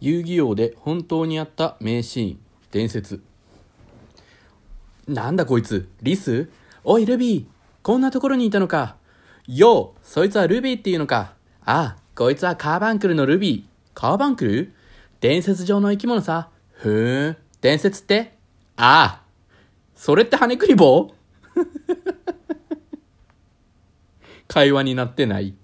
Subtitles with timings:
[0.00, 2.38] 遊戯王で本当にあった名シーン
[2.70, 3.22] 伝説。
[5.06, 5.88] なんだこいつ？
[6.02, 6.48] リス？
[6.84, 7.44] おいルビー！
[7.82, 8.96] こんなところにいたのか。
[9.46, 11.34] ようそいつはルビーっていうのか。
[11.64, 13.70] ああこいつはカーバンクルのルビー。
[13.92, 14.72] カーバンクル？
[15.20, 16.48] 伝説上の生き物さ。
[16.72, 18.38] ふーん伝説って？
[18.76, 19.22] ああ
[19.94, 21.12] それって羽クリボー
[24.48, 25.54] 会話になってない。